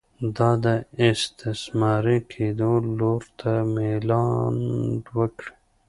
[0.37, 0.65] دا د
[1.09, 4.55] استثماري کېدو لور ته میلان
[5.17, 5.51] وکړي.